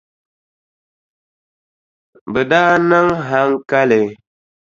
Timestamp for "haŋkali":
3.27-4.01